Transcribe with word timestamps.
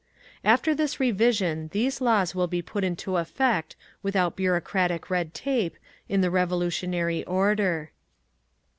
After 0.43 0.73
this 0.73 0.99
revision 0.99 1.67
these 1.73 2.01
laws 2.01 2.33
will 2.33 2.47
be 2.47 2.63
put 2.63 2.83
into 2.83 3.17
effect 3.17 3.75
without 4.01 4.31
any 4.33 4.37
bureaucratic 4.37 5.11
red 5.11 5.35
tape, 5.35 5.77
in 6.09 6.21
the 6.21 6.31
revolutionary 6.31 7.23
order. 7.25 7.91